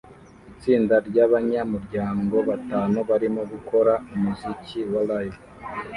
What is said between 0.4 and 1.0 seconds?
Itsinda